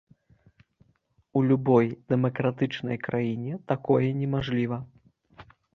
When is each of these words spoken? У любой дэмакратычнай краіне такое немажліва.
У 1.39 1.43
любой 1.51 1.85
дэмакратычнай 2.15 2.97
краіне 3.07 3.53
такое 3.75 4.05
немажліва. 4.25 4.77